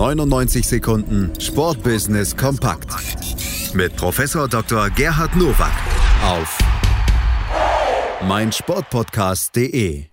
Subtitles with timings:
[0.00, 2.88] 99 Sekunden Sportbusiness kompakt
[3.74, 4.88] mit Professor Dr.
[4.88, 5.74] Gerhard Nowak
[6.24, 6.58] auf
[8.26, 10.04] meinsportpodcast.de.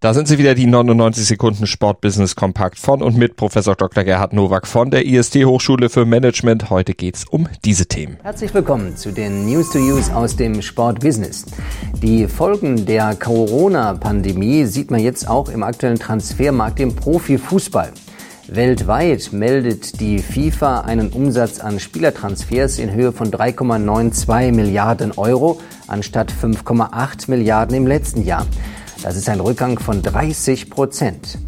[0.00, 4.04] Da sind sie wieder, die 99 Sekunden Sportbusiness Kompakt von und mit Professor Dr.
[4.04, 6.68] Gerhard Nowak von der IST Hochschule für Management.
[6.68, 8.18] Heute geht's um diese Themen.
[8.22, 11.46] Herzlich willkommen zu den News to Use aus dem Sportbusiness.
[12.02, 17.94] Die Folgen der Corona-Pandemie sieht man jetzt auch im aktuellen Transfermarkt im Profifußball.
[18.52, 26.32] Weltweit meldet die FIFA einen Umsatz an Spielertransfers in Höhe von 3,92 Milliarden Euro anstatt
[26.32, 28.48] 5,8 Milliarden im letzten Jahr.
[29.04, 31.38] Das ist ein Rückgang von 30 Prozent.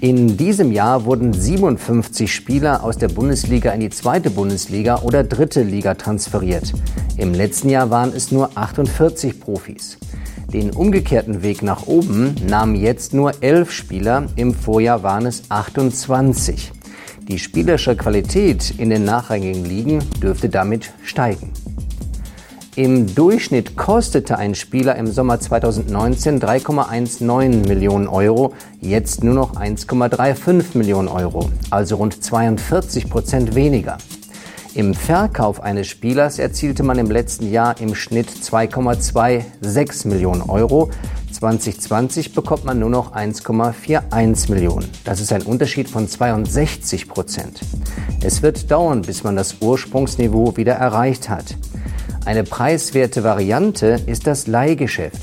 [0.00, 5.62] In diesem Jahr wurden 57 Spieler aus der Bundesliga in die zweite Bundesliga oder dritte
[5.62, 6.72] Liga transferiert.
[7.16, 9.98] Im letzten Jahr waren es nur 48 Profis.
[10.52, 16.72] Den umgekehrten Weg nach oben nahmen jetzt nur elf Spieler, im Vorjahr waren es 28.
[17.26, 21.52] Die spielerische Qualität in den nachrangigen Ligen dürfte damit steigen.
[22.76, 30.76] Im Durchschnitt kostete ein Spieler im Sommer 2019 3,19 Millionen Euro, jetzt nur noch 1,35
[30.76, 33.96] Millionen Euro, also rund 42 Prozent weniger.
[34.74, 40.88] Im Verkauf eines Spielers erzielte man im letzten Jahr im Schnitt 2,26 Millionen Euro.
[41.30, 44.88] 2020 bekommt man nur noch 1,41 Millionen.
[45.04, 47.60] Das ist ein Unterschied von 62 Prozent.
[48.22, 51.54] Es wird dauern, bis man das Ursprungsniveau wieder erreicht hat.
[52.24, 55.20] Eine preiswerte Variante ist das Leihgeschäft.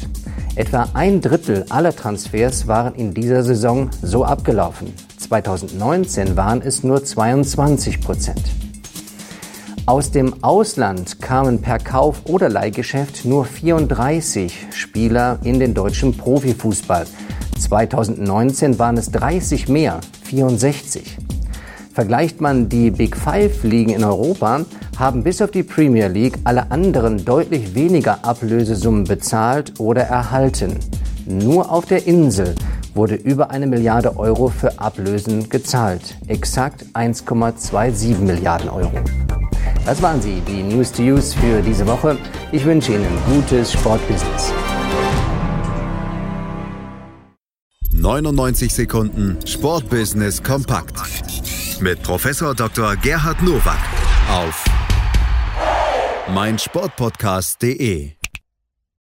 [0.55, 4.94] Etwa ein Drittel aller Transfers waren in dieser Saison so abgelaufen.
[5.17, 8.44] 2019 waren es nur 22 Prozent.
[9.90, 17.08] Aus dem Ausland kamen per Kauf- oder Leihgeschäft nur 34 Spieler in den deutschen Profifußball.
[17.58, 21.17] 2019 waren es 30 mehr, 64.
[21.92, 24.64] Vergleicht man die Big Five Ligen in Europa,
[25.00, 30.78] haben bis auf die Premier League alle anderen deutlich weniger Ablösesummen bezahlt oder erhalten.
[31.26, 32.54] Nur auf der Insel
[32.94, 36.16] wurde über eine Milliarde Euro für Ablösen gezahlt.
[36.28, 38.92] Exakt 1,27 Milliarden Euro.
[39.89, 42.16] Das waren sie, die News to Use für diese Woche.
[42.52, 44.54] Ich wünsche Ihnen gutes Sportbusiness.
[47.92, 50.94] 99 Sekunden Sportbusiness kompakt
[51.82, 52.98] mit Professor Dr.
[52.98, 53.80] Gerhard Nowak
[54.32, 54.64] auf
[56.36, 58.18] meinsportpodcast.de